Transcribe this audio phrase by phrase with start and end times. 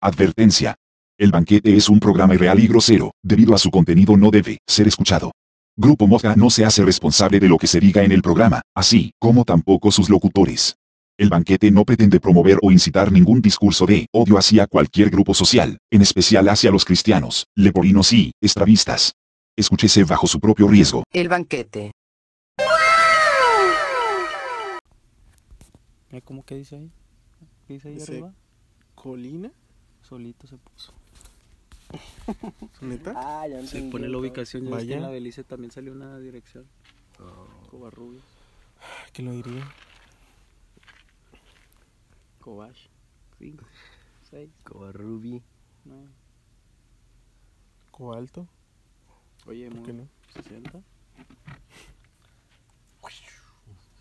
[0.00, 0.76] Advertencia.
[1.18, 4.86] El banquete es un programa irreal y grosero, debido a su contenido no debe ser
[4.86, 5.32] escuchado.
[5.76, 9.10] Grupo Moja no se hace responsable de lo que se diga en el programa, así
[9.18, 10.76] como tampoco sus locutores.
[11.18, 15.78] El banquete no pretende promover o incitar ningún discurso de odio hacia cualquier grupo social,
[15.90, 19.14] en especial hacia los cristianos, leporinos y estravistas.
[19.56, 21.02] Escúchese bajo su propio riesgo.
[21.12, 21.90] El banquete.
[26.22, 26.92] ¿Cómo que dice ahí?
[27.66, 28.32] ¿Qué dice ahí arriba?
[28.94, 29.50] ¿Colina?
[30.08, 30.92] Solito se puso.
[32.80, 33.12] ¿Neta?
[33.16, 34.64] Ah, ya Se entendí, pone la ubicación.
[34.64, 34.96] Ya Vaya.
[34.96, 36.66] en la Belice también salió una dirección.
[37.70, 38.24] Covarrubias.
[39.12, 39.68] ¿Qué lo diría?
[42.40, 42.86] Cobash.
[43.38, 43.64] 5,
[44.30, 45.42] 6, Covarrubi.
[45.84, 46.08] 9.
[47.90, 48.46] ¿Cobalto?
[49.46, 50.08] Oye, ¿Por muy qué no?
[50.34, 50.80] 60.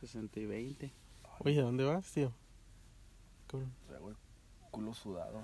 [0.01, 0.93] 60 y 20.
[1.39, 2.31] Oye, ¿a dónde vas, tío?
[3.47, 3.73] Cabrón.
[3.87, 4.15] Traigo el
[4.71, 5.41] culo sudado.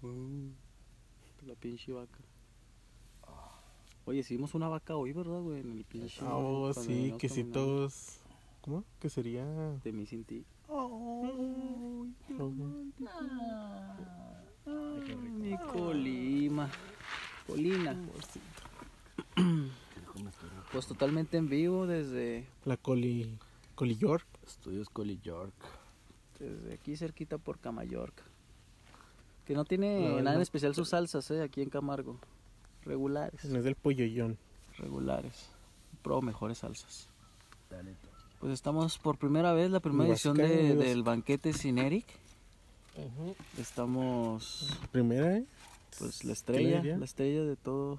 [0.00, 2.18] La pinche vaca.
[4.04, 5.60] Oye, hicimos una vaca hoy, ¿verdad, güey?
[5.60, 6.20] En el pinche.
[6.22, 7.60] Ah, oh, sí, veníamos que si caminando.
[7.60, 8.20] todos...
[8.62, 8.84] ¿Cómo?
[9.00, 9.44] Que sería...
[9.84, 10.44] De mí sin ti.
[15.38, 16.70] Mi colima.
[17.46, 17.96] Colina.
[20.72, 23.38] Pues totalmente en vivo desde, La coli...
[23.74, 24.26] Coli York.
[24.46, 25.54] Estudios Coli York.
[26.38, 28.24] desde aquí cerquita por Camayorca.
[29.48, 31.42] Que no tiene nada en especial sus salsas, ¿eh?
[31.42, 32.18] Aquí en Camargo.
[32.84, 33.42] Regulares.
[33.46, 34.36] No es del polloyón.
[34.76, 35.48] Regulares.
[36.02, 37.08] Pro mejores salsas.
[38.40, 42.04] Pues estamos por primera vez, la primera edición de- del banquete sin Eric.
[43.58, 45.44] Estamos, Primera, ¿eh?
[45.98, 47.98] pues, la ¿Qué le estrella, la estrella de todo.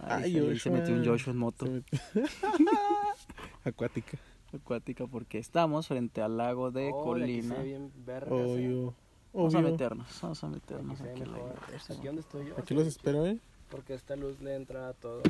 [0.00, 1.98] Ay, Ay, se, metió un Joshua en moto metió-
[3.64, 4.18] Acuática.
[4.52, 7.54] acuática porque estamos frente al lago de Oh, la que se Colina.
[7.58, 8.90] ve bien vergas, eh.
[9.36, 9.50] Obvio.
[9.50, 11.28] Vamos a meternos, vamos a Aquí meternos aquí mejor.
[11.28, 11.54] lago.
[11.90, 12.54] Aquí donde estoy yo.
[12.58, 13.38] Aquí los espero, ¿eh?
[13.70, 15.22] Porque esta luz le entra a todo.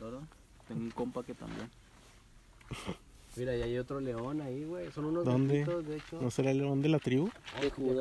[0.00, 0.20] ¿Verdad?
[0.66, 1.68] Tengo un compa que también.
[3.36, 4.90] Mira, y hay otro león ahí, güey.
[4.90, 5.54] Son unos ¿Dónde?
[5.54, 6.20] viejitos, de hecho.
[6.20, 7.30] ¿No será el león de la tribu?
[7.54, 7.94] Ay, que- Son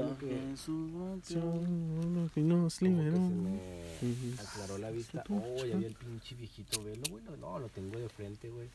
[2.16, 3.20] los que nos que se liberó.
[3.20, 4.02] me
[4.42, 5.24] aclaró la vista.
[5.30, 7.24] Oh, ya vi el pinche viejito velo, güey.
[7.26, 8.68] No, No, lo tengo de frente, güey.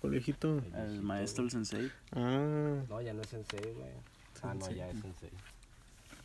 [0.00, 0.60] ¿Cuál viejito?
[0.74, 1.90] El maestro, el sensei.
[2.12, 3.90] Ah, No, ya no es sensei, güey.
[4.42, 5.30] Ah, no, ya es sensei.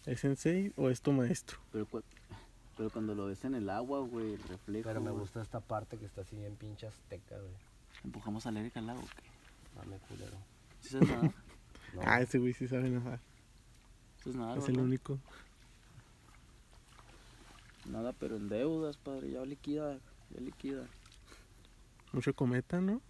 [0.06, 1.58] ¿Es sensei o es tu maestro?
[1.72, 2.04] Pero, cu-
[2.78, 4.88] pero cuando lo ves en el agua, güey, el reflejo.
[4.90, 5.22] Pero me güey.
[5.22, 7.54] gusta esta parte que está así bien pinche azteca, güey.
[8.04, 9.24] Empujamos al Eric al lago, ¿qué?
[9.80, 10.38] Dame culero.
[10.82, 11.32] ¿Sí sabes nadar?
[11.94, 13.20] No, Ah, ese güey sí sabe nadar.
[14.18, 15.18] ¿Sí sabes nadar, es el único.
[17.86, 19.32] Nada, pero en deudas, padre.
[19.32, 20.00] Ya liquida,
[20.32, 20.86] ya liquida.
[22.12, 23.02] Mucho cometa, ¿no?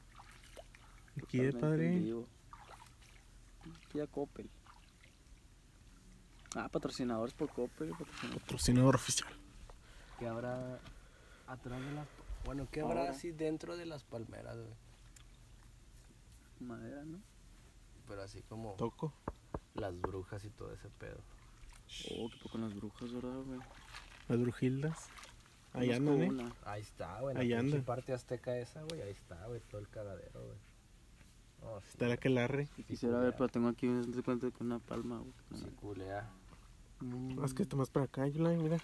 [1.18, 2.26] Aquí de Totalmente en padre.
[3.82, 4.50] Liquida Coppel.
[6.56, 7.90] Ah, patrocinadores por Coppel.
[7.92, 8.42] patrocinadores.
[8.44, 9.34] Patrocinador oficial.
[10.20, 10.80] ¿Qué habrá
[11.48, 12.08] atrás de las...
[12.46, 13.12] Bueno, ¿qué habrá Ahora.
[13.12, 14.74] así dentro de las palmeras, güey?
[16.60, 17.20] Madera, ¿no?
[18.08, 19.14] Pero así como Toco.
[19.74, 21.18] las brujas y todo ese pedo.
[22.12, 23.60] Oh, qué poco con las brujas, ¿verdad, güey?
[24.30, 25.10] Las brujildas.
[25.74, 26.30] Ahí andan, ¿eh?
[26.30, 26.54] una.
[26.64, 27.36] Ahí está, güey.
[27.36, 27.84] La Ahí andan.
[27.84, 29.02] parte azteca esa, güey.
[29.02, 29.60] Ahí está, güey.
[29.70, 30.58] Todo el cagadero, güey.
[31.62, 32.68] No, sí, Estará que larre.
[32.76, 35.34] Sí Quisiera ver, pero tengo aquí un cuenta con una palma, güey.
[35.56, 36.30] Sí, culea.
[37.06, 38.78] Más que está más para acá, Yulai, mira.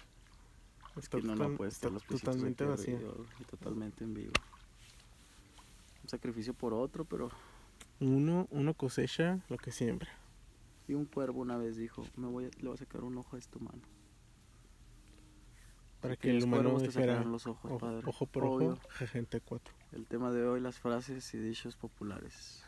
[0.96, 2.98] Está, que no, no puede estar los totalmente vacía.
[3.40, 4.32] y totalmente en vivo.
[6.02, 7.30] Un sacrificio por otro, pero...
[8.00, 10.10] Uno, uno cosecha lo que siembra.
[10.88, 13.36] Y un cuervo una vez dijo, me voy a, le voy a sacar un ojo
[13.36, 13.80] a este humano.
[16.00, 18.02] Para Si que el humano dijera los ojos, ojo, padre.
[18.06, 18.72] ojo por Obvio.
[18.72, 19.72] ojo, gente cuatro.
[19.92, 22.64] El tema de hoy, las frases y dichos populares.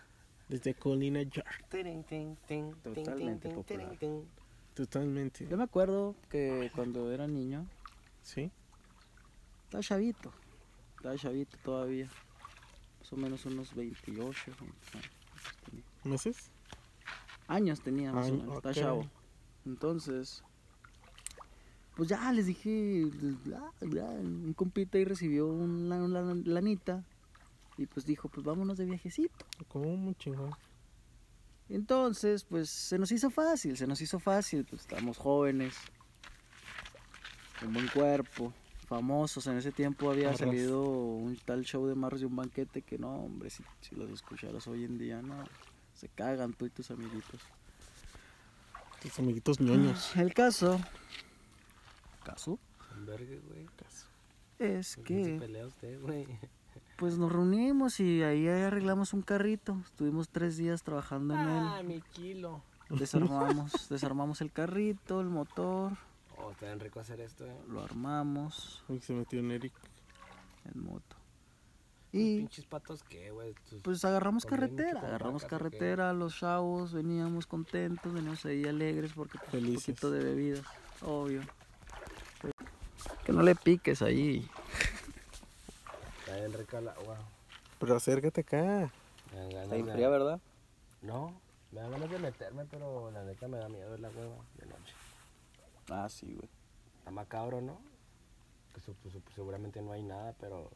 [0.49, 1.67] Desde Colina York.
[1.69, 3.99] Totalmente popular.
[4.75, 5.47] Totalmente.
[5.49, 7.67] Yo me acuerdo que cuando era niño,
[8.23, 8.51] ¿Sí?
[9.65, 10.33] estaba chavito.
[10.97, 12.11] Estaba chavito todavía.
[13.01, 14.77] Más o menos unos 28 20
[15.65, 15.85] tenía.
[16.05, 16.51] ¿Meses?
[17.47, 18.57] años tenía más o menos, ok.
[18.57, 19.11] estaba chavo.
[19.67, 20.43] Entonces,
[21.97, 23.05] pues ya les dije,
[23.45, 27.05] bla, bla, un compita y recibió una, una lanita
[27.77, 29.47] y pues dijo, pues vámonos de viajecito.
[29.69, 30.51] ¿Cómo chingón?
[31.75, 35.75] Entonces, pues se nos hizo fácil, se nos hizo fácil, pues estábamos jóvenes,
[37.59, 38.53] con buen cuerpo,
[38.87, 39.49] famosos.
[39.49, 40.39] En ese tiempo había Marras.
[40.39, 44.09] salido un tal show de Marros y un banquete que no, hombre, si, si los
[44.09, 45.45] escucharas hoy en día, no,
[45.95, 47.41] se cagan tú y tus amiguitos.
[49.03, 50.15] Tus amiguitos ñoños.
[50.15, 50.81] El caso,
[52.23, 52.57] caso,
[53.05, 53.67] Verga, güey.
[54.61, 56.27] es ¿Con quién se que pelea usted, güey?
[56.97, 59.77] Pues nos reunimos y ahí arreglamos un carrito.
[59.85, 61.49] Estuvimos tres días trabajando en él.
[61.49, 62.63] Ah, mi kilo.
[62.91, 65.93] Desarmamos, desarmamos el carrito, el motor,
[66.37, 67.57] Oh, está bien rico hacer esto, eh.
[67.69, 69.73] lo armamos Uy, se metió en Eric.
[70.75, 71.17] en moto.
[72.13, 73.55] ¿Los Y pinches patos qué, güey?
[73.83, 79.39] Pues agarramos ¿Comían mucho carretera, agarramos carretera, los chavos veníamos contentos, veníamos ahí alegres porque
[79.39, 79.87] pues, un Felices.
[79.87, 80.65] poquito de bebidas,
[81.03, 81.41] obvio.
[83.25, 84.47] Que no le piques ahí.
[86.45, 87.19] El agua.
[87.79, 88.91] Pero acércate acá.
[89.33, 90.41] Me dan ganas Está fría, ¿verdad?
[91.03, 91.33] No,
[91.73, 94.95] me dan ganas de meterme, pero la neta me da miedo la hueva de noche.
[95.91, 96.49] Ah, sí, güey.
[96.99, 97.79] Está macabro, ¿no?
[98.75, 98.95] Que su-
[99.35, 100.71] seguramente no hay nada, pero...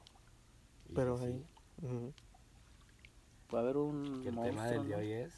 [0.94, 1.46] Pero sí, ahí.
[1.80, 2.14] sí.
[3.56, 4.96] A haber un Que el tema del de ¿no?
[4.98, 5.32] hoy es...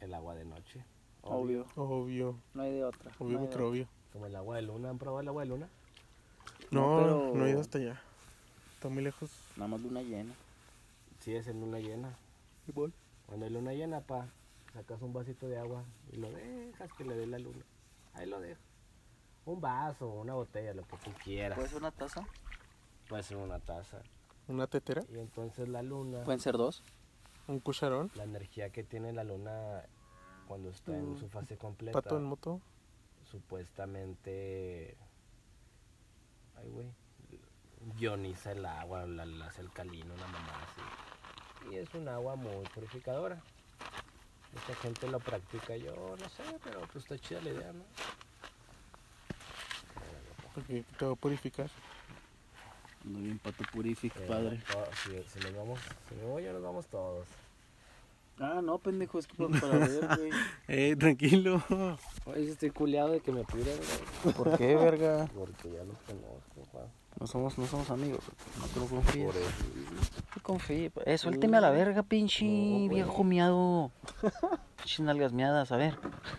[0.00, 0.84] El agua de noche.
[1.22, 1.66] Obvio.
[1.76, 2.36] Obvio.
[2.54, 3.10] No hay de otra.
[3.18, 3.86] Obvio, no obvio.
[4.12, 4.88] Como el agua de luna.
[4.90, 5.68] ¿Han probado el agua de luna?
[6.70, 8.00] No, No, pero- no he ido hasta allá.
[8.80, 9.30] Está muy lejos.
[9.56, 10.32] Nada más luna llena.
[11.18, 12.16] Sí, es en luna llena.
[12.66, 12.94] Igual.
[13.26, 14.26] Cuando hay luna llena, pa,
[14.72, 17.62] sacas un vasito de agua y lo dejas que le dé la luna.
[18.14, 18.64] Ahí lo dejas.
[19.44, 21.56] Un vaso, una botella, lo que tú quieras.
[21.58, 22.26] ¿Puede ser una taza?
[23.06, 24.00] Puede ser una taza.
[24.48, 26.82] Una tetera, Y entonces la luna, Pueden ser dos.
[27.48, 29.82] un cucharón, la energía que tiene la luna
[30.48, 32.62] cuando está en su fase completa, pato en moto.
[33.30, 34.96] supuestamente...
[36.56, 36.86] Ay, güey.
[37.98, 41.70] Ioniza el agua, la, la hace alcalino, una mamá así.
[41.72, 43.40] Y es un agua muy purificadora.
[44.52, 47.84] Mucha gente lo practica, yo no sé, pero pues está chida la idea, ¿no?
[50.54, 51.70] Porque te va a purificar.
[53.04, 54.62] Ando bien pato purifica, Eh, padre.
[55.04, 57.26] si, si nos vamos, si me voy yo nos vamos todos.
[58.40, 60.30] Ah, no, pendejo, es que para, para ver, güey.
[60.68, 61.62] Eh, tranquilo.
[62.24, 63.76] Oye, estoy culiado de que me piden,
[64.24, 64.34] güey.
[64.34, 65.28] ¿Por qué, verga?
[65.34, 66.86] Porque ya los conozco, Juan.
[67.18, 68.20] No somos, no somos amigos,
[68.58, 69.26] no te lo confíes.
[69.26, 69.50] Por eso.
[70.36, 70.90] No confíe.
[71.04, 73.90] Eh, suélteme a la verga, pinche No, viejo miado.
[74.78, 75.98] Pinches nalgas miadas, a ver.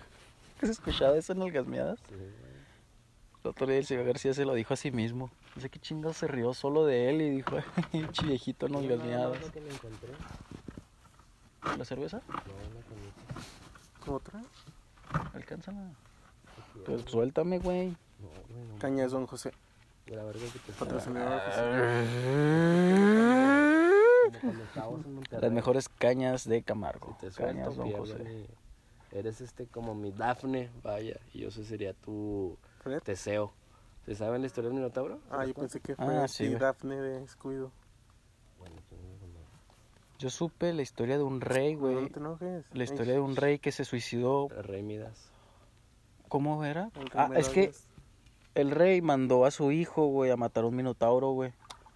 [0.64, 2.00] ¿Has escuchado eso, nalgas miadas?
[2.10, 2.52] Sí, güey.
[3.44, 5.30] El otro día el señor García se lo dijo a sí mismo.
[5.56, 7.58] No sé qué chingados se rió solo de él y dijo,
[7.92, 9.42] pinche viejito Sí, nalgas miadas.
[9.42, 10.10] lo que me encontré.
[11.78, 12.22] ¿La cerveza?
[12.28, 14.12] No, una conita.
[14.12, 14.42] ¿Otra?
[15.34, 15.92] Alcánzala.
[16.86, 17.90] Pues suéltame, güey.
[17.90, 18.80] No, güey, no.
[18.80, 19.52] Cañas, don José.
[20.08, 22.04] La verga que te Patrocinador Ah.
[25.08, 25.42] Monterrey.
[25.42, 27.16] Las mejores cañas de Camargo.
[27.20, 28.20] Si te suelto, Cañas, don José.
[28.24, 28.46] mi-
[29.18, 31.18] Eres este como mi Dafne, vaya.
[31.34, 33.02] Y yo ese sería tu Fred.
[33.02, 33.52] Teseo.
[34.06, 35.20] ¿Se saben la historia del Minotauro?
[35.30, 36.56] Ah, yo pensé que fue Ah, así sí.
[36.56, 37.72] Dafne de Scooby-Doo.
[38.58, 39.02] Bueno, pues.
[40.22, 41.96] Yo supe la historia de un rey, güey.
[41.96, 42.66] no te enojes.
[42.74, 44.50] La historia de un rey que se suicidó.
[44.56, 45.32] El Rey Midas.
[46.28, 46.92] ¿Cómo era?
[47.16, 47.72] Ah, es que
[48.54, 51.54] el rey mandó a su hijo, güey, a matar a un minotauro, güey.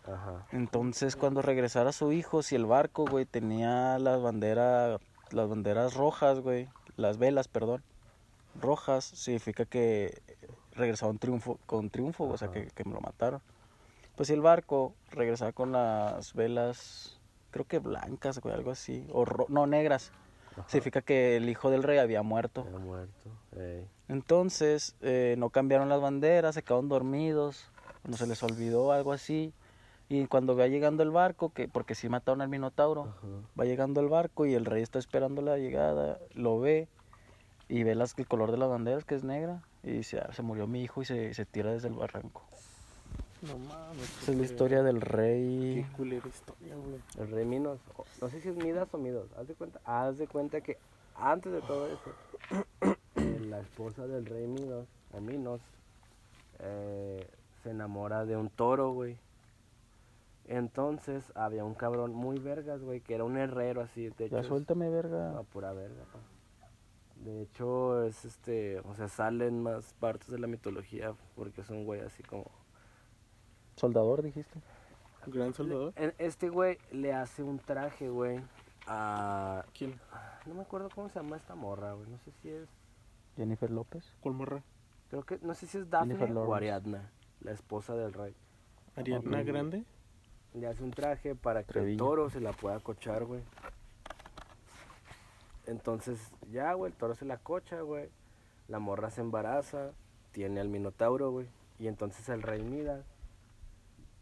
[0.08, 0.48] Ajá.
[0.52, 5.00] Entonces, cuando regresara su hijo, si el barco, güey, tenía las banderas,
[5.30, 6.68] las banderas rojas, güey,
[6.98, 7.84] las velas, perdón,
[8.60, 10.20] rojas, significa que
[10.72, 13.40] regresaba un triunfo, con triunfo, o sea, que, que me lo mataron.
[14.16, 17.15] Pues si el barco regresaba con las velas,
[17.56, 20.12] creo que blancas, güey, algo así, o ro- no, negras,
[20.58, 20.66] Ajá.
[20.68, 22.66] significa que el hijo del rey había muerto.
[22.68, 23.30] Era muerto.
[23.56, 23.88] Ey.
[24.10, 27.72] Entonces, eh, no cambiaron las banderas, se quedaron dormidos,
[28.02, 29.54] cuando se les olvidó algo así.
[30.10, 33.28] Y cuando va llegando el barco, que porque sí mataron al Minotauro, Ajá.
[33.58, 36.90] va llegando el barco y el rey está esperando la llegada, lo ve
[37.70, 40.42] y ve las, el color de las banderas que es negra y dice, "Ah, se
[40.42, 42.44] murió mi hijo y se, se tira desde el barranco.
[43.42, 44.22] No mames.
[44.22, 45.86] Esa es la historia del Qué rey.
[45.96, 47.00] culera historia, güey.
[47.18, 47.80] El Rey Minos.
[48.22, 49.30] No sé si es Midas o Midos.
[49.38, 50.78] Haz de cuenta, haz de cuenta que
[51.16, 52.12] antes de todo eso,
[53.16, 55.62] eh, la esposa del Rey Minos, o Minos,
[56.60, 57.28] eh,
[57.64, 59.18] se enamora de un toro, güey.
[60.48, 64.10] Entonces había un cabrón muy vergas, güey, que era un herrero así.
[64.10, 65.44] De hecho, Ya suéltame, No, verga.
[65.52, 66.20] pura verga, pa.
[67.24, 71.86] De hecho, es este, o sea, salen más partes de la mitología porque es un
[71.86, 72.46] güey así como...
[73.76, 74.60] Soldador, dijiste.
[75.28, 75.94] Gran soldador.
[75.96, 78.40] En- Este güey le hace un traje, güey,
[78.88, 79.66] a...
[79.78, 80.00] ¿Quién?
[80.46, 82.70] No me acuerdo cómo se llama esta morra, güey, no sé si es...
[83.36, 84.14] Jennifer López.
[84.22, 84.64] ¿Cuál morra?
[85.10, 86.56] Creo que, no sé si es Daphne o.
[86.56, 87.10] Ariadna,
[87.42, 88.34] la esposa del rey.
[88.96, 89.44] ¿Ariadna.
[89.44, 89.84] Grande?
[90.54, 91.92] Le hace un traje para que Treviño.
[91.92, 93.42] el toro se la pueda cochar, güey.
[95.66, 96.20] Entonces,
[96.52, 98.10] ya, güey, el toro se la cocha, güey.
[98.68, 99.92] La morra se embaraza,
[100.32, 101.48] tiene al minotauro, güey.
[101.80, 103.06] Y entonces el rey Midas,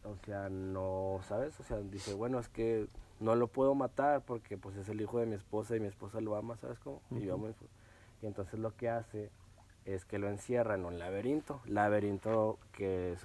[0.06, 1.60] o sea, no, ¿sabes?
[1.60, 2.88] O sea, dice, bueno, es que
[3.20, 6.20] no lo puedo matar porque pues es el hijo de mi esposa y mi esposa
[6.22, 7.02] lo ama, ¿sabes cómo?
[7.12, 7.72] Y yo amo a mi esposa.
[8.22, 9.30] Y entonces lo que hace
[9.86, 11.62] es que lo encierra en un laberinto.
[11.66, 13.20] Laberinto que es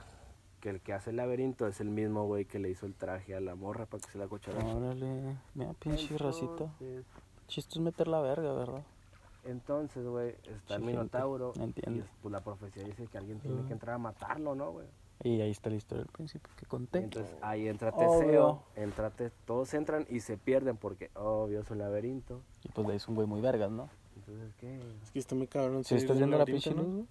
[0.60, 3.34] que el que hace el laberinto es el mismo güey que le hizo el traje
[3.36, 4.58] a la morra para que se la cochara.
[4.64, 6.72] Órale, mira, pinche racita.
[7.46, 8.82] Chiste es meter la verga, ¿verdad?
[9.44, 11.52] Entonces, güey, está el Minotauro.
[11.56, 12.00] entiendo.
[12.00, 14.86] Y es- pues la profecía dice que alguien tiene que entrar a matarlo, ¿no, güey?
[15.24, 16.98] Y ahí está la historia del príncipe que conté.
[17.00, 17.90] Entonces ahí entra.
[17.92, 22.40] Teseo, entra Te- todos entran y se pierden porque, obvio, es un laberinto.
[22.64, 23.88] Y pues le hizo un güey muy vergas, ¿no?
[24.16, 24.78] Entonces, ¿qué?
[25.02, 25.82] Es que está muy cabrón.
[25.84, 27.06] Sí, estás de un viendo la pinche ¿no?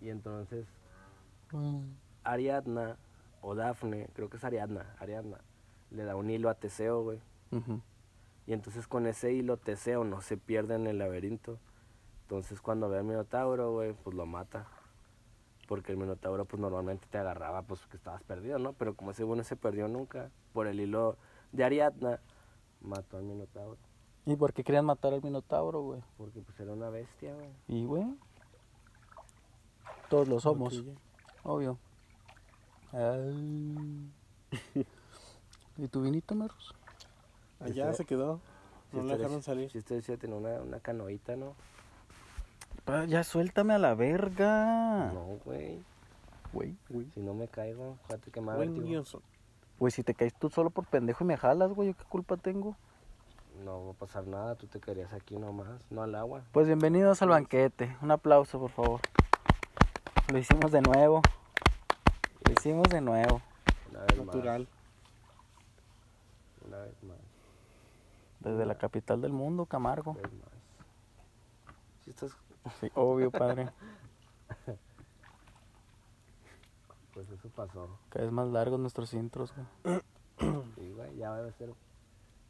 [0.00, 0.66] Y entonces
[1.50, 1.82] güey.
[2.24, 2.96] Ariadna
[3.42, 5.38] o Dafne, creo que es Ariadna, Ariadna,
[5.90, 7.20] le da un hilo a Teseo, güey.
[7.50, 7.80] Ujú.
[8.46, 11.58] Y entonces con ese hilo Teseo no se pierde en el laberinto.
[12.22, 14.66] Entonces cuando ve al Minotauro, güey, pues lo mata.
[15.68, 18.72] Porque el Minotauro pues normalmente te agarraba pues que estabas perdido, ¿no?
[18.74, 21.16] Pero como ese güey no se perdió nunca, por el hilo
[21.52, 22.20] de Ariadna,
[22.80, 23.78] mató al Minotauro.
[24.26, 26.00] ¿Y por qué querían matar al Minotauro, güey?
[26.16, 27.48] Porque pues era una bestia, güey.
[27.68, 28.04] Y, güey,
[30.08, 30.82] todos lo somos,
[31.42, 31.78] obvio.
[32.92, 34.10] Ay.
[35.78, 36.74] ¿Y tu vinito, Merus?
[37.60, 38.40] Allá Este- se quedó.
[38.90, 39.70] Si No la ustedes- dejaron salir.
[39.70, 41.54] Si usted decía tener una, una canoita, ¿no?
[42.84, 45.12] Pa, Ya suéltame a la verga.
[45.12, 45.82] No, güey.
[46.52, 47.10] Güey, güey.
[47.12, 49.22] Si no me caigo, fíjate que me guioso.
[49.78, 52.36] Güey, si te caes tú solo por pendejo y me jalas, güey, ¿yo qué culpa
[52.36, 52.76] tengo?
[53.64, 56.42] No va a pasar nada, tú te querías aquí nomás, no al agua.
[56.52, 57.96] Pues bienvenidos al banquete.
[58.02, 59.00] Un aplauso, por favor.
[60.32, 61.22] Lo hicimos de nuevo.
[62.44, 63.40] Lo hicimos de nuevo.
[63.90, 64.60] Una vez Natural.
[64.60, 64.68] más.
[66.66, 67.18] Una vez más.
[68.40, 70.12] Desde la capital del mundo, Camargo.
[70.12, 70.48] Una vez más.
[72.04, 72.32] Si estás,
[72.80, 73.70] Sí, obvio, padre.
[77.14, 77.98] pues eso pasó.
[78.08, 80.00] Cada vez más largos nuestros intros, güey.
[80.76, 81.72] Sí, güey, ya va a ser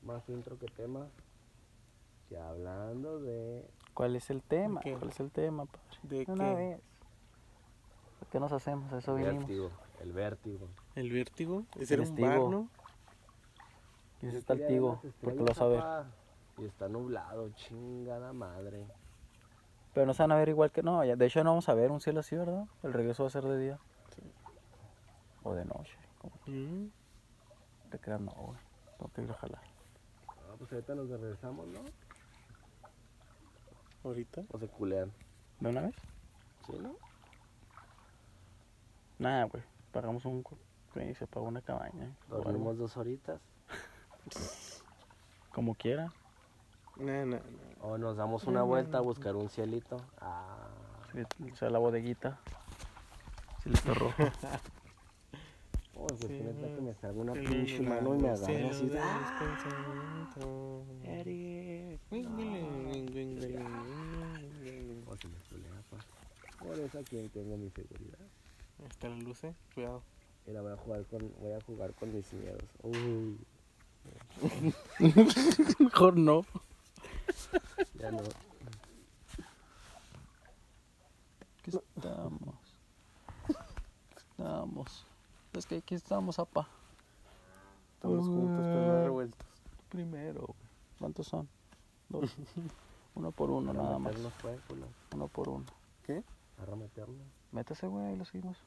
[0.03, 1.07] más intro que tema.
[2.31, 3.69] Ya hablando de.
[3.95, 4.81] ¿Cuál es el tema?
[4.81, 4.95] ¿Qué?
[4.95, 5.99] ¿Cuál es el tema, padre?
[6.03, 6.55] ¿De Una qué?
[6.55, 6.81] vez.
[8.31, 8.91] ¿Qué nos hacemos?
[8.93, 9.41] Eso el vinimos.
[9.47, 9.71] vértigo.
[10.01, 10.69] El vértigo.
[10.95, 11.65] El vértigo.
[11.79, 12.39] Ese El era un bar.
[12.51, 12.69] ¿no?
[14.23, 16.07] Yo está el tigo, porque lo papá,
[16.57, 18.87] Y está nublado, chingada madre.
[19.95, 20.83] Pero no se van a ver igual que...
[20.83, 22.65] No, ya- de hecho no vamos a ver un cielo así, ¿verdad?
[22.83, 23.79] El regreso va a ser de día.
[25.43, 25.97] O de noche.
[26.19, 26.87] Como Mm,
[27.91, 28.59] te creas, no, güey.
[28.99, 29.63] Tengo que ir a jalar.
[30.29, 31.81] Ah, pues ahorita nos regresamos, ¿no?
[34.05, 34.43] Ahorita.
[34.51, 35.13] O se culean.
[35.61, 35.95] ¿De una vez?
[36.67, 36.95] ¿Sí, no?
[39.19, 39.63] Nada, güey.
[39.93, 40.45] Pagamos un...
[40.95, 42.11] se pagó una cabaña.
[42.29, 43.41] Dormimos dos horitas.
[45.53, 46.13] Como quiera.
[46.97, 47.41] No, no, no.
[47.81, 49.97] O nos damos una vuelta a buscar un cielito.
[50.21, 50.69] Ah,
[51.13, 52.39] Sí, O sea, la bodeguita.
[53.63, 54.15] Cielito rojo.
[55.97, 58.91] oh, pues Sí, neta que me salga una pinche mano y me agarra así.
[58.99, 60.29] ¡ah!
[61.05, 62.01] Eric.
[62.11, 63.85] O me culea.
[66.59, 68.19] Por eso aquí tengo mi seguridad.
[68.89, 69.55] Está la luz, eh.
[69.75, 70.03] Cuidado.
[70.47, 72.65] Mira, voy a jugar con, voy a jugar con mis miedos.
[72.83, 73.39] Uy,
[75.79, 76.45] Mejor no.
[77.95, 78.19] Ya no.
[81.59, 82.55] Aquí estamos.
[84.17, 85.07] Estamos.
[85.53, 86.69] Es que aquí estamos, apa.
[88.01, 89.47] Todos juntos, pero no revueltos.
[89.89, 90.69] Primero, güey.
[90.99, 91.49] ¿Cuántos son?
[92.09, 92.35] Dos.
[93.15, 94.15] uno por uno, nada más.
[95.13, 95.67] Uno por uno.
[96.05, 96.25] ¿Qué?
[96.57, 97.27] Para meternos.
[97.53, 98.59] Métase, güey, ahí lo seguimos.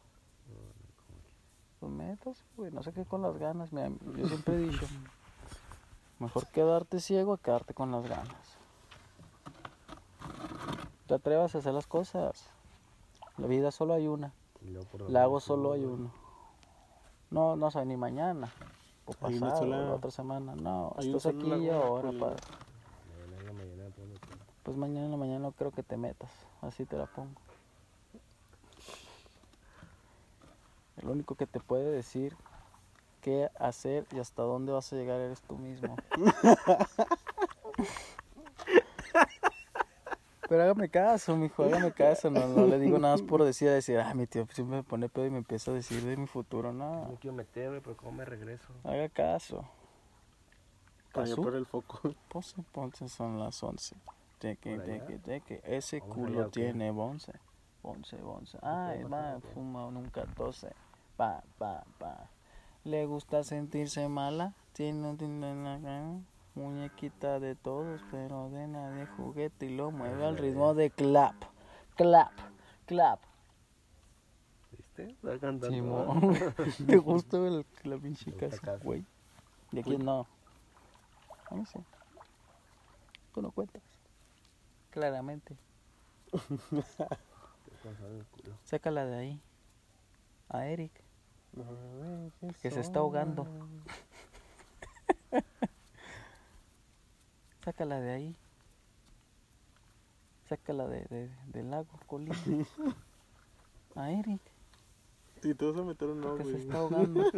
[1.79, 2.71] Pues métase, güey.
[2.71, 3.73] No sé qué con las ganas.
[3.73, 4.85] Mira, yo siempre he dicho.
[6.19, 8.57] Mejor quedarte ciego a quedarte con las ganas.
[11.07, 12.45] Te atrevas a hacer las cosas.
[13.37, 14.33] La vida solo hay una.
[15.07, 16.11] La hago solo hay uno.
[17.29, 18.51] No, no sé, ni mañana.
[19.05, 20.55] O pasado, sola- la otra semana.
[20.55, 22.19] No, hay estás aquí y ahora, pues.
[22.19, 22.41] padre.
[23.27, 23.85] Mañana mañana.
[24.63, 26.31] Pues mañana en la mañana no creo que te metas.
[26.61, 27.39] Así te la pongo.
[30.97, 32.35] El único que te puede decir
[33.21, 35.95] qué hacer y hasta dónde vas a llegar eres tú mismo.
[40.47, 42.29] Pero hágame caso, mijo, hágame caso.
[42.29, 45.09] No, no le digo nada más por decir, decir, ah, mi tío siempre me pone
[45.09, 46.71] pedo y me empieza a decir de mi futuro.
[46.71, 48.67] No No, quiero meter, güey, pero ¿cómo me regreso?
[48.83, 49.65] haga caso.
[51.13, 51.99] Cayó por el foco.
[52.29, 53.95] Ponce, ponce, son las 11.
[54.39, 55.61] Teque, teque, teque.
[55.63, 57.33] Ese ¿Vamos culo allá tiene bonce.
[57.81, 58.57] Bonce, bonce.
[58.61, 60.69] Ay, va, fuma un 14.
[61.15, 62.29] Pa, pa, pa.
[62.83, 64.53] ¿Le gusta sentirse mala?
[64.73, 66.19] Tiene un tiene en la cara,
[66.55, 71.35] Muñequita de todos, pero de nadie juguete y lo mueve al ritmo de clap.
[71.95, 72.31] Clap,
[72.85, 73.19] clap.
[74.71, 75.11] ¿Viste?
[75.11, 76.21] Está cantando.
[76.87, 79.05] ¿Te gusta el- la pinche casa, güey?
[79.71, 80.27] ¿De quién no?
[81.51, 81.79] Mí sí.
[83.33, 83.81] Tú no cuentas.
[84.91, 85.57] Claramente.
[88.63, 89.41] Sácala de ahí.
[90.49, 90.91] A Eric.
[91.53, 92.31] No
[92.61, 93.45] Que se está ahogando.
[97.65, 98.35] Sácala de ahí.
[100.47, 102.35] Sácala de, de, del lago, Colina.
[103.95, 104.41] A Eric,
[105.41, 106.63] Si te vas a meter un no, que se güey.
[106.63, 107.23] está ahogando.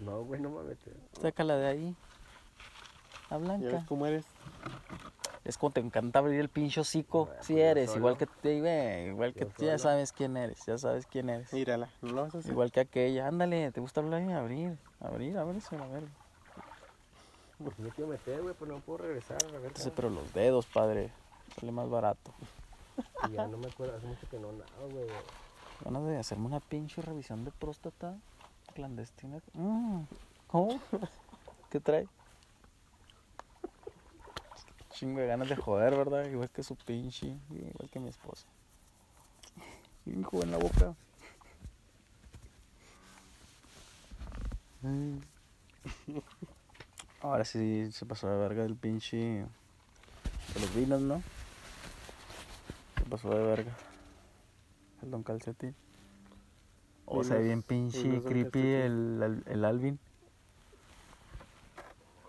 [0.00, 0.78] No, güey, no mames.
[1.20, 1.96] Sácala de ahí.
[3.28, 3.84] A Ya ves Blanca.
[3.86, 4.24] cómo eres.
[5.44, 7.26] Es como te encanta abrir el pinche hocico.
[7.26, 7.98] Bueno, Si pues eres, solo.
[7.98, 11.52] igual que te, güey, igual que ya sabes quién eres, ya sabes quién eres.
[11.52, 12.50] Mírala, no lo vas a hacer.
[12.50, 14.22] Igual que aquella, ándale, ¿te gusta hablar?
[14.22, 16.04] Abrir, abrir, abrirse, a ver.
[17.62, 19.36] Pues me quiero meter, güey, pero no puedo regresar.
[19.44, 21.12] A ver, Entonces, pero los dedos, padre,
[21.58, 22.32] sale más barato.
[23.28, 25.06] Y ya no me acuerdo, hace mucho que no nada, güey.
[25.84, 28.16] Ganas de hacerme una pinche revisión de próstata
[28.74, 29.40] clandestina.
[29.52, 30.02] Mm,
[30.46, 30.80] ¿Cómo?
[31.70, 32.08] ¿Qué trae?
[34.90, 36.24] Chingo de ganas de joder, ¿verdad?
[36.26, 38.46] Igual que su pinche, igual que mi esposa.
[40.06, 40.94] Hijo en la boca.
[44.82, 45.18] Mm.
[47.22, 51.22] Ahora sí se pasó de verga el pinche de los vinos, ¿no?
[52.96, 53.72] Se pasó de verga.
[55.02, 55.74] El Don Calcetín.
[57.04, 59.98] O sea, bien pinche creepy el, el, el Alvin.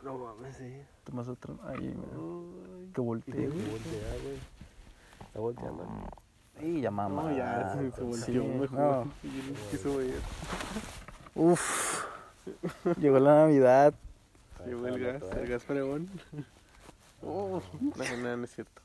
[0.03, 0.81] No mames, sí.
[1.03, 1.59] Tomas otro.
[1.65, 2.91] Ahí, mira.
[2.93, 3.69] Que voltee, güey.
[3.69, 4.39] Voltea, güey.
[5.27, 5.87] Está volteando.
[6.59, 7.23] Y ya mamá.
[7.23, 8.79] No, ya se, se volteó sí, mejor.
[8.79, 9.13] no.
[9.23, 10.19] Y yo no quiso ver.
[11.35, 12.05] Uf.
[12.97, 13.93] Llegó la Navidad.
[14.65, 16.09] Llegó el gas, el gas fregón.
[17.23, 18.81] Oh, no, no, no es cierto.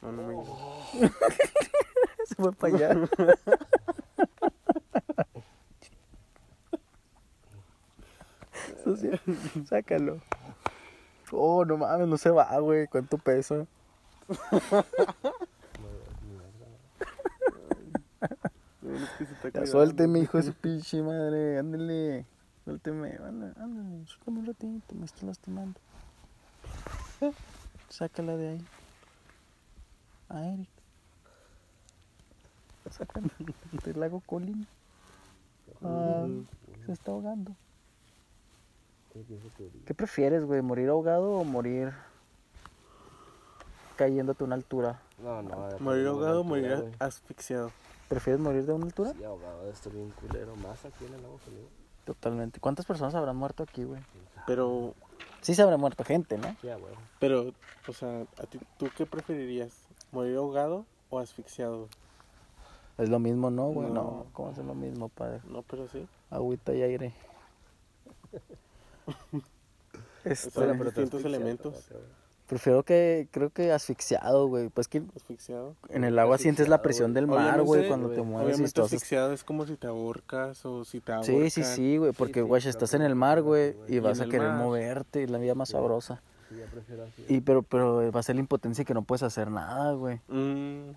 [0.00, 0.82] No, no me llegó.
[2.24, 3.08] Se fue para allá.
[9.66, 10.22] Sácalo.
[11.30, 12.86] Oh, no mames, no se va, güey.
[12.86, 13.66] ¿Cuánto pesa?
[19.32, 19.66] Ya cagando.
[19.66, 21.58] suélteme, hijo su pinche madre.
[21.58, 22.26] Ándale.
[22.64, 23.16] Suélteme.
[23.16, 24.06] Ándale, ándale.
[24.06, 24.94] Suéltame un ratito.
[24.94, 25.80] Me estoy lastimando.
[27.88, 28.66] Sácala de ahí.
[30.28, 30.68] A Eric.
[32.90, 33.28] Sácala
[33.84, 34.66] del lago Colin.
[35.82, 36.26] Ah,
[36.86, 37.54] se está ahogando.
[39.84, 40.62] ¿Qué prefieres, güey?
[40.62, 41.92] ¿Morir ahogado o morir
[43.96, 45.02] cayéndote a una altura?
[45.18, 45.68] No, no.
[45.80, 46.92] Morir ahogado o morir güey.
[46.98, 47.70] asfixiado.
[48.08, 49.12] ¿Prefieres morir de una altura?
[49.12, 50.56] Sí, ahogado, esto bien culero.
[50.56, 51.81] Más aquí en el lago Felipe.
[52.04, 52.60] Totalmente.
[52.60, 54.00] ¿Cuántas personas habrán muerto aquí, güey?
[54.46, 54.94] Pero,
[55.40, 56.56] Sí se habrá muerto gente, ¿no?
[56.60, 56.96] Sí, huevo.
[57.18, 57.52] pero,
[57.88, 59.72] o sea, ¿a ti, ¿tú qué preferirías?
[60.12, 61.88] ¿Morir ahogado o asfixiado?
[62.96, 63.88] Es lo mismo, ¿no, güey?
[63.88, 64.26] No, No.
[64.32, 65.40] ¿cómo es lo mismo, padre?
[65.44, 66.06] No, pero sí.
[66.30, 67.12] Agüita y aire.
[70.24, 71.88] Este, Son Bueno, pero te distintos elementos.
[72.42, 72.48] Güey.
[72.48, 74.68] prefiero que, creo que asfixiado, güey.
[74.68, 75.74] Pues que Asfixiado.
[75.88, 77.14] en el agua sientes la presión güey.
[77.14, 78.84] del mar, güey, cuando te güey, mueves y Obviamente estás...
[78.86, 81.34] asfixiado es como si te ahorcas o si te ahorcan.
[81.34, 83.92] Sí, sí, sí, güey, porque, sí, güey, creo estás en el mar, güey, güey.
[83.92, 84.58] y Y vas a querer mar.
[84.58, 85.72] moverte, y la vida más Sí.
[85.72, 86.20] sabrosa.
[87.16, 87.24] Sí.
[87.28, 90.20] Y pero, pero va a ser la impotencia que no puedes hacer nada, güey.
[90.28, 90.90] Mm,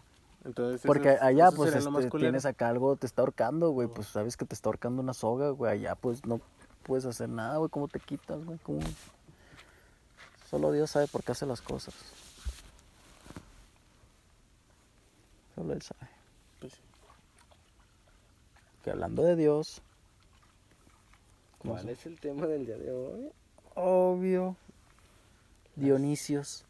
[0.44, 4.36] entonces Porque allá, eso pues, este, tienes acá algo, te está ahorcando, güey, pues sabes
[4.36, 5.72] que te está ahorcando una soga, güey.
[5.72, 6.42] Allá, pues, no
[6.84, 7.70] puedes hacer nada, güey.
[7.70, 8.60] ¿Cómo te quitas, güey?
[8.64, 8.80] ¿Cómo?
[10.50, 11.94] Solo Dios sabe por qué hace las cosas.
[15.56, 16.10] Solo Él sabe.
[16.60, 16.80] Pues sí.
[18.84, 19.82] Que hablando de Dios,
[21.60, 23.32] ¿Cuál es el tema del día de hoy?
[23.74, 24.56] obvio,
[25.76, 26.66] Dionisios.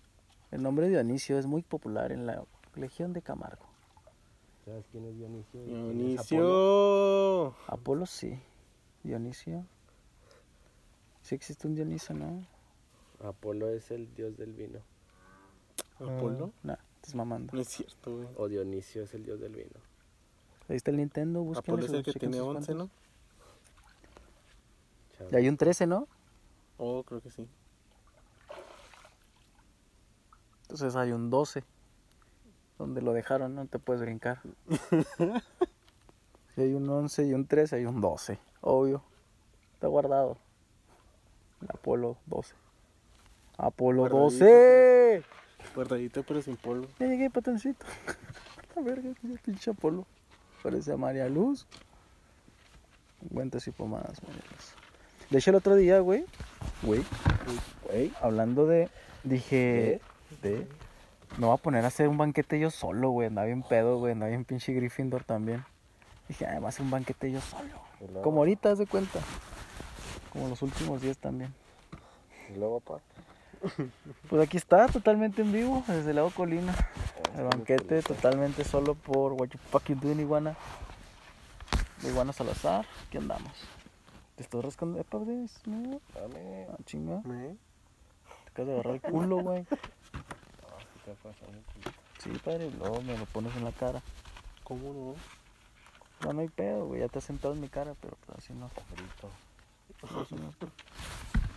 [0.52, 2.44] El nombre Dionisio es muy popular en la
[2.76, 3.66] Legión de Camargo.
[4.64, 5.62] ¿Sabes quién es Dionisio?
[5.62, 5.92] es Apolo?
[5.92, 7.56] Dionisio.
[7.68, 8.40] Apolo sí.
[9.04, 9.66] Dionisio.
[11.22, 12.46] Sí existe un Dionisio, ¿no?
[13.26, 14.80] Apolo es el dios del vino.
[16.00, 16.52] ¿Apolo?
[16.64, 17.54] Nah, estás mamando.
[17.54, 18.28] No es cierto, güey.
[18.36, 19.80] O Dionisio es el dios del vino.
[20.68, 22.76] Ahí está el Nintendo, búsquenle Apolo es el que tiene sus 11, cuentas.
[22.76, 23.06] ¿no?
[25.32, 26.08] Y hay un 13, ¿no?
[26.78, 27.48] Oh, creo que sí.
[30.64, 31.64] Entonces hay un 12.
[32.78, 34.42] Donde lo dejaron, no te puedes brincar.
[36.56, 38.38] si hay un 11 y un 13, hay un 12.
[38.62, 39.04] Obvio.
[39.74, 40.38] Está guardado.
[41.62, 42.54] El Apolo 12.
[43.58, 45.24] Apolo Guardadito, 12.
[45.76, 46.88] Guardadito, pero sin polvo.
[47.00, 47.86] Ya llegué, patoncito.
[48.76, 49.10] La verga,
[49.44, 50.06] pinche Apolo.
[50.64, 51.66] Parece a María Luz.
[53.34, 54.74] Cuentas y pomadas, María Luz.
[55.30, 56.26] De hecho, el otro día, güey.
[56.84, 57.04] Güey.
[57.88, 58.14] Güey.
[58.22, 58.90] Hablando de.
[59.24, 60.02] Dije.
[60.42, 60.68] De.
[61.38, 63.28] Me voy a poner a hacer un banquete yo solo, güey.
[63.28, 64.12] Andaba bien pedo, güey.
[64.14, 65.64] Andaba bien pinche Gryffindor también.
[66.28, 67.70] Dije, ay, voy a hacer un banquete yo solo.
[68.02, 69.20] Luego- Como ahorita, haz de cuenta.
[70.32, 71.54] Como los últimos días también.
[72.54, 73.00] y luego, pa.
[74.30, 76.76] Pues aquí está, totalmente en vivo, desde lago Colina.
[77.38, 80.56] El banquete totalmente solo por What You Fucking Doing Iguana.
[82.02, 82.86] De Iguana Salazar.
[83.08, 83.52] Aquí andamos.
[84.36, 85.00] ¿Te estás rascando?
[85.00, 85.20] Epa.
[85.20, 86.68] No, Dame.
[86.70, 87.22] ah, chinga.
[87.30, 87.56] ¿Eh?
[88.56, 89.66] sacas de agarrar el culo, güey.
[92.24, 94.02] Sí te padre, luego me lo pones en la cara.
[94.64, 95.16] ¿Cómo no?
[96.26, 98.54] No, no hay pedo, güey, ya te has sentado en mi cara, pero pues, así
[98.54, 98.72] no.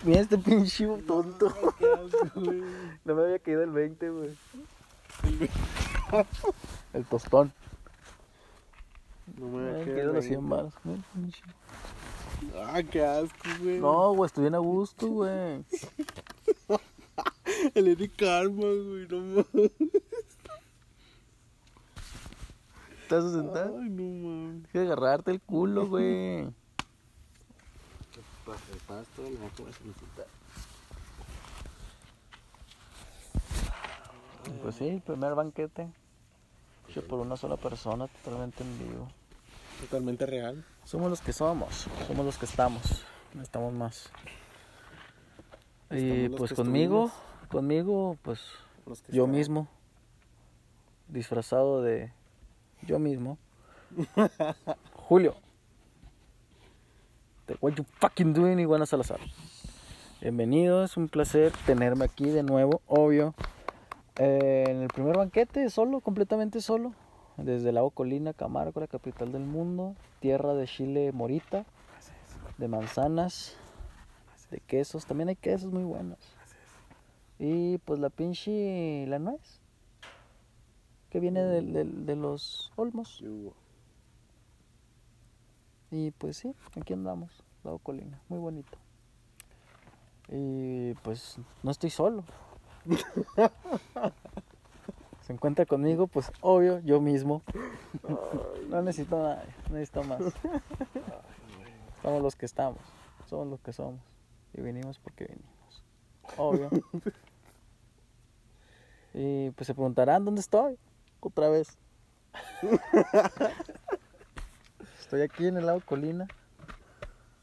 [0.05, 1.53] Mira este pinche tonto.
[2.35, 2.63] Güey.
[3.05, 4.37] No me había caído el 20, güey.
[6.93, 7.53] El tostón.
[9.39, 10.75] No Me quedé caído los 100 baros.
[11.15, 11.43] Pinche.
[12.57, 13.79] Ah, qué asco, güey.
[13.79, 15.65] No, güey, estoy bien a gusto, güey.
[17.75, 19.73] El Eric Karma, güey, no mames.
[23.09, 23.73] ¿Te vas a sentar?
[23.81, 24.63] Ay, no mames.
[24.65, 26.47] Deja de agarrarte el culo, güey.
[28.49, 30.27] Pasa el pasto, le da como solicitar.
[34.63, 35.93] Pues sí, el primer banquete.
[36.89, 39.09] Hecho por una sola persona, totalmente en vivo.
[39.83, 40.65] Totalmente real.
[40.85, 44.09] Somos los que somos, somos los que estamos, no estamos más.
[45.91, 47.11] Y Estamos pues conmigo,
[47.49, 48.41] conmigo, pues
[48.87, 49.37] Los que yo están.
[49.37, 49.69] mismo,
[51.09, 52.15] disfrazado de
[52.81, 53.37] yo mismo.
[54.95, 55.37] Julio.
[57.49, 59.19] The what you fucking doing, Iguana Salazar.
[60.21, 63.35] Bienvenido, es un placer tenerme aquí de nuevo, obvio.
[64.17, 66.93] Eh, en el primer banquete, solo, completamente solo.
[67.37, 69.95] Desde Lago Colina, Camargo, la capital del mundo.
[70.21, 71.65] Tierra de Chile Morita.
[72.59, 73.57] De manzanas.
[74.51, 75.07] De quesos.
[75.07, 76.19] También hay quesos muy buenos.
[77.39, 79.07] Y pues la pinche.
[79.07, 79.61] La nuez.
[81.11, 83.23] Que viene del- de los olmos.
[85.91, 88.77] Y pues sí, aquí andamos, Lago Colina, muy bonito.
[90.29, 92.25] Y pues no estoy solo.
[95.23, 97.43] Se encuentra conmigo, pues obvio, yo mismo.
[98.69, 100.21] No necesito nada, no necesito más.
[102.03, 102.81] Somos los que estamos,
[103.27, 104.01] somos los que somos.
[104.55, 105.85] Y vinimos porque vinimos.
[106.37, 106.71] Obvio.
[109.15, 110.79] Y pues se preguntarán dónde estoy.
[111.19, 111.77] Otra vez.
[115.09, 116.29] Estoy aquí en el lago Colina,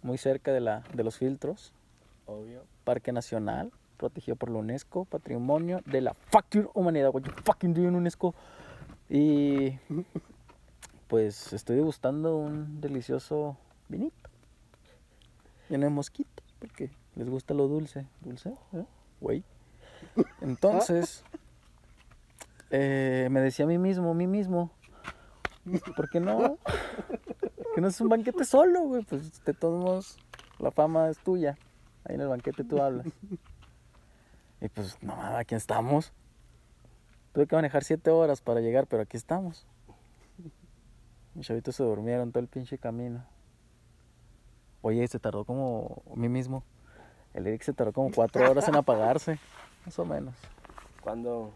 [0.04, 1.74] muy cerca de, la, de los filtros.
[2.28, 2.62] Obvio.
[2.84, 7.10] Parque Nacional, protegido por la UNESCO, Patrimonio de la fucking humanidad.
[7.12, 8.36] What you fucking doing, UNESCO?
[9.10, 9.80] Y
[11.08, 13.58] pues estoy degustando un delicioso
[13.90, 14.30] vinito.
[15.68, 18.06] Lleno de mosquitos, porque les gusta lo dulce.
[18.22, 18.54] ¿Dulce?
[18.74, 18.86] ¿Eh?
[19.22, 19.44] Güey.
[20.42, 21.24] Entonces,
[22.70, 24.70] eh, me decía a mí mismo, a mí mismo,
[25.96, 26.60] ¿por qué no?
[27.76, 29.04] Que no es un banquete solo, güey.
[29.04, 30.18] Pues de todos modos,
[30.60, 31.58] la fama es tuya.
[32.06, 33.08] Ahí en el banquete tú hablas.
[34.62, 36.14] Y pues, no, aquí estamos.
[37.34, 39.68] Tuve que manejar siete horas para llegar, pero aquí estamos.
[41.34, 43.26] Mis chavitos se durmieron todo el pinche camino.
[44.82, 46.64] Oye, se tardó como mí mismo.
[47.34, 49.38] El Eric se tardó como cuatro horas en apagarse,
[49.86, 50.34] más o menos.
[51.02, 51.52] Cuando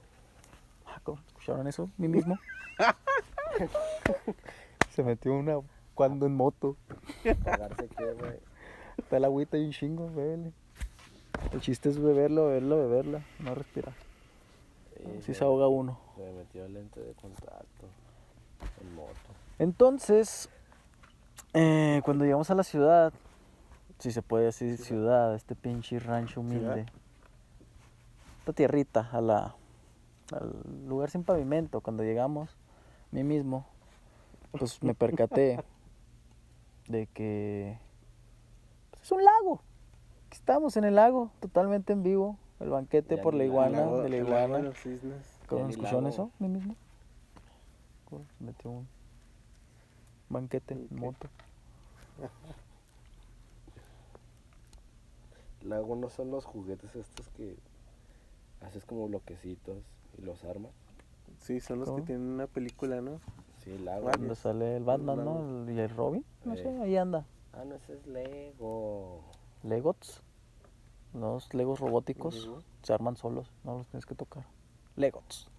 [0.85, 0.99] Ah.
[1.27, 1.89] ¿Escucharon eso?
[1.97, 2.37] Mí mismo.
[4.91, 5.57] se metió una
[5.99, 6.77] cuando en moto.
[7.25, 8.39] güey.
[8.97, 10.53] Está el agüita y un chingo, bébele.
[11.51, 13.93] El chiste es beberlo, beberlo, beberla, no respirar.
[15.19, 15.99] Si se ahoga uno.
[16.15, 17.85] Se me metió lente de contacto
[18.79, 19.11] en moto.
[19.57, 20.47] Entonces,
[21.53, 23.11] eh, cuando llegamos a la ciudad,
[23.97, 26.85] si se puede decir ciudad, este pinche rancho humilde,
[28.39, 29.53] esta tierrita, a la,
[30.31, 32.55] al lugar sin pavimento, cuando llegamos,
[33.11, 33.65] mí mismo,
[34.57, 35.61] pues me percaté
[36.89, 37.79] de que
[38.91, 39.61] pues, es un lago.
[40.27, 44.01] Aquí estamos en el lago, totalmente en vivo, el banquete Ya por la iguana, lago-
[44.01, 44.59] de la lago de iguana.
[44.59, 45.39] los cisnes.
[45.47, 46.29] ¿Cómo escucharon eso?
[46.39, 46.75] Mí mismo.
[48.39, 48.87] Metió un
[50.29, 51.29] banquete en moto.
[55.61, 57.57] Lago no son los juguetes estos que
[58.61, 59.77] haces como bloquecitos
[60.17, 60.71] y los armas.
[61.39, 61.99] Sí, son los ¿Cómo?
[62.01, 63.19] que tienen una película, ¿no?
[63.63, 63.71] Sí.
[63.77, 64.01] Bueno.
[64.01, 65.39] Cuando sale el Batman, ¿no?
[65.67, 67.25] El- Y el Robin, no sé, ahí anda.
[67.53, 69.23] Ah, no, ese es Lego.
[69.63, 70.21] Legots.
[71.13, 72.61] Los Legos robóticos Ujú.
[72.83, 74.45] se arman solos, no los tienes que tocar.
[74.95, 75.49] Legots.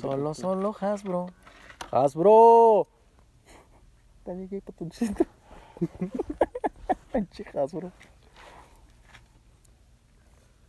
[0.00, 1.26] Solo, solo Hasbro.
[1.90, 2.88] ¡Hasbro!
[4.24, 5.24] También que patoncito.
[7.12, 7.92] Pinche Hasbro.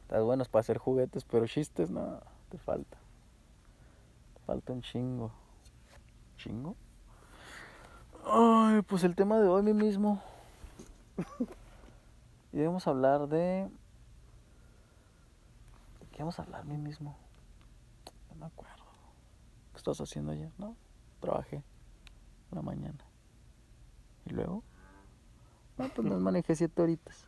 [0.06, 2.96] Estás buenos para hacer juguetes, pero chistes, no, te falta.
[4.36, 5.32] Te falta un chingo.
[6.38, 6.76] ¿Chingo?
[8.24, 10.22] Ay, pues el tema de hoy mí mismo.
[12.54, 13.68] Y debemos hablar de.
[16.00, 17.18] ¿De qué vamos a hablar mí mismo?
[18.30, 18.86] No me acuerdo.
[19.74, 20.52] ¿Qué estás haciendo ayer?
[20.58, 20.78] No,
[21.20, 21.63] trabajé
[22.52, 23.04] una mañana.
[24.26, 24.63] ¿Y luego?
[25.78, 27.26] No, pues no manejé siete horitas.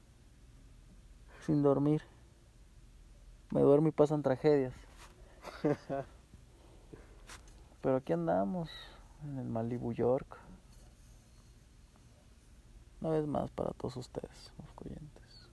[1.45, 2.03] Sin dormir.
[3.51, 4.73] Me duermo y pasan tragedias.
[7.81, 8.69] Pero aquí andamos,
[9.23, 10.37] en el Malibu York.
[12.99, 15.49] Una vez más para todos ustedes, oyentes.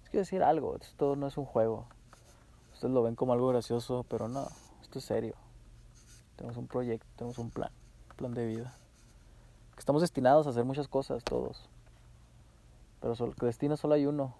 [0.00, 1.86] Les quiero decir algo, esto no es un juego.
[2.72, 4.48] Ustedes lo ven como algo gracioso, pero no,
[4.82, 5.34] esto es serio.
[6.36, 7.70] Tenemos un proyecto, tenemos un plan,
[8.10, 8.74] un plan de vida.
[9.78, 11.68] Estamos destinados a hacer muchas cosas todos.
[13.00, 14.34] Pero que destino solo hay uno.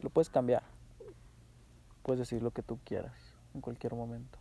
[0.00, 0.62] Lo puedes cambiar.
[2.04, 3.14] Puedes decir lo que tú quieras
[3.54, 4.38] en cualquier momento.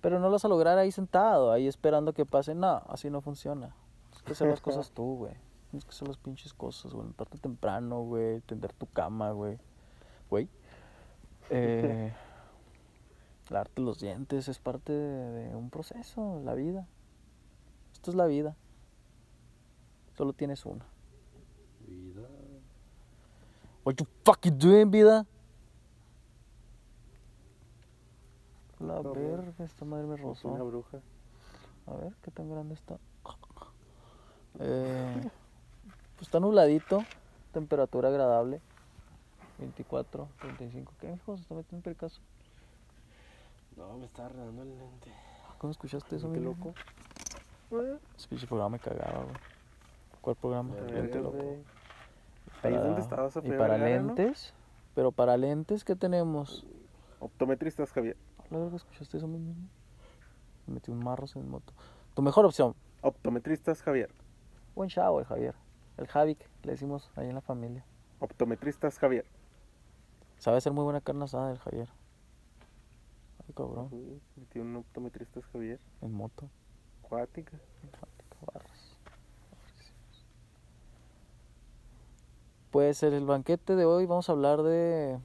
[0.00, 2.54] Pero no lo vas a lograr ahí sentado, ahí esperando que pase.
[2.54, 3.76] No, así no funciona.
[4.10, 5.34] Tienes que hacer las cosas tú, güey.
[5.70, 7.04] Tienes que hacer las pinches cosas, güey.
[7.04, 8.40] Levantarte temprano, güey.
[8.40, 9.58] Tender tu cama, güey.
[10.30, 10.48] Güey.
[11.50, 12.12] Eh,
[13.50, 16.88] lavarte los dientes es parte de, de un proceso, la vida.
[17.92, 18.56] Esto es la vida.
[20.16, 20.86] Solo tienes una.
[21.86, 22.26] Vida.
[23.84, 25.26] What you fucking doing, vida?
[28.78, 30.48] La No, verga, esta madre me rozó.
[30.48, 30.98] Una bruja.
[31.86, 32.98] A ver, qué tan grande está.
[34.60, 35.22] Eh,
[36.16, 37.04] pues está nubladito,
[37.52, 38.60] temperatura agradable.
[39.58, 40.92] 24, 35.
[41.00, 41.36] ¿Qué, hijo?
[41.36, 42.20] Se está metiendo el caso.
[43.76, 45.12] No, me está arreglando el lente.
[45.58, 46.74] ¿Cómo escuchaste eso, Qué mi loco.
[48.16, 49.36] Ese pinche programa me cagaba, güey.
[50.20, 50.74] ¿Cuál programa?
[50.74, 51.56] Ya, Lente loco.
[52.62, 54.14] Ahí Para- es donde estaba Y Sofía para Vergara, ¿no?
[54.14, 54.54] lentes,
[54.94, 56.66] pero para lentes, ¿qué tenemos?
[57.20, 58.16] Optometristas, Javier.
[58.50, 59.54] La verga, ¿escuchaste eso mismo?
[60.66, 61.72] Me metí un marro en moto.
[62.14, 64.10] Tu mejor opción, Optometristas, Javier.
[64.74, 65.54] buen chavo el Javier.
[65.96, 67.84] El Javik, le decimos ahí en la familia.
[68.20, 69.24] Optometristas, Javier.
[70.38, 71.88] Sabe hacer muy buena carne asada el Javier.
[73.46, 73.90] Ay, cabrón,
[74.36, 75.80] Metí un optometristas, Javier.
[76.00, 76.48] en moto.
[77.04, 77.58] Acuática.
[82.72, 85.18] Pues en el banquete de hoy vamos a hablar de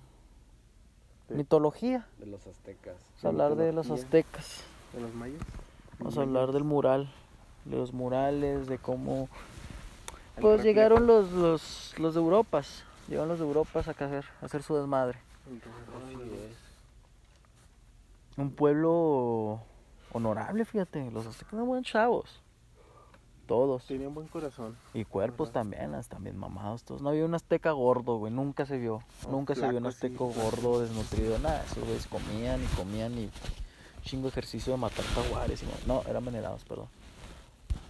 [1.29, 1.33] Sí.
[1.33, 2.05] mitología.
[2.19, 2.95] De los aztecas.
[3.23, 4.63] Vamos a hablar de los aztecas.
[4.93, 5.41] De los mayas.
[5.97, 7.10] Vamos a hablar del mural.
[7.65, 9.29] De los murales, de cómo...
[10.36, 10.63] El Pues reflejo.
[10.63, 12.83] llegaron los, los, los de Europas.
[13.07, 15.19] Llegaron los de Europas a hacer, a hacer su desmadre.
[18.36, 19.62] Un pueblo
[20.12, 21.10] honorable, fíjate.
[21.12, 22.41] Los aztecas eran buenos chavos.
[23.47, 23.86] Todos.
[23.86, 24.75] Tenían buen corazón.
[24.93, 27.01] Y cuerpos también, están bien mamados todos.
[27.01, 28.31] No había un azteca gordo, güey.
[28.31, 29.01] Nunca se vio.
[29.29, 31.39] Nunca se vio un sí, azteco gordo, desnutrido.
[31.39, 33.29] Nada, esos güeyes comían y comían y
[34.03, 35.63] chingo ejercicio de matar jaguares.
[35.63, 36.88] Y no, no, eran venerados, perdón.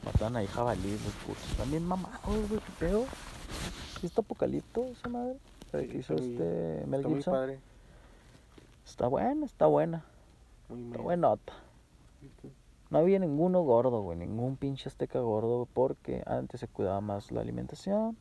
[0.06, 1.52] Mataban ahí jabalíes, los putos.
[1.52, 2.62] Están bien mamados, güey.
[2.62, 3.06] ¿Qué pedo?
[4.00, 5.38] ¿Sí está apocalipto esa madre?
[5.72, 7.60] Sí, hizo este Mel Está padre.
[8.86, 10.06] Está buena, está buena.
[10.70, 11.54] Muy Está buenota.
[12.90, 14.18] No había ninguno gordo, güey.
[14.18, 18.18] Ningún pinche azteca gordo, güey, porque antes se cuidaba más la alimentación.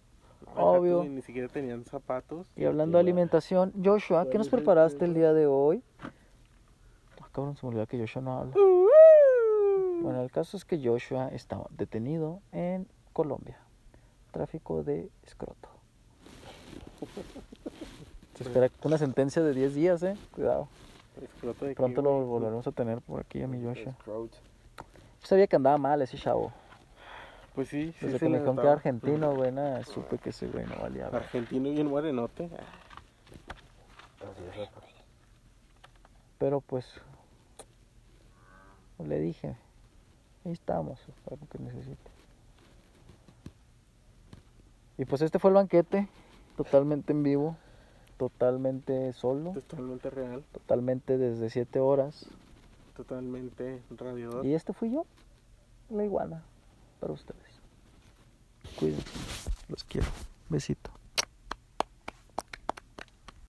[0.57, 1.05] Obvio.
[1.05, 2.46] Ni siquiera tenían zapatos.
[2.57, 5.83] Y hablando de alimentación, Joshua, ¿qué nos preparaste el día de hoy?
[7.20, 8.55] Ah, cabrón, se me olvidó que Joshua no habla.
[10.02, 13.59] Bueno, el caso es que Joshua está detenido en Colombia.
[14.31, 15.68] Tráfico de escroto.
[18.35, 20.16] Se espera una sentencia de 10 días, eh.
[20.35, 20.68] Cuidado.
[21.74, 23.96] Pronto lo volveremos a tener por aquí a mi Joshua.
[25.27, 26.53] Sabía que andaba mal ese chavo.
[27.55, 28.07] Pues sí, sí.
[28.07, 28.73] Desde que me dijeron que era notaba.
[28.75, 31.05] argentino, güey, nada, supe que ese güey no valía.
[31.05, 31.19] verga.
[31.19, 32.49] Argentino y bien morenote.
[36.39, 36.87] Pero pues,
[38.97, 39.57] pues, le dije,
[40.45, 42.11] ahí estamos, para lo que necesite.
[44.99, 46.09] Y pues este fue el banquete,
[46.57, 47.57] totalmente en vivo,
[48.17, 50.45] totalmente solo, Totalmente real.
[50.53, 52.27] totalmente desde 7 horas.
[52.97, 54.45] Totalmente radiador.
[54.47, 55.05] Y este fui yo,
[55.90, 56.42] la iguana,
[57.01, 57.40] para ustedes.
[58.79, 59.07] Cuídense,
[59.68, 60.09] los quiero.
[60.49, 60.95] Besito.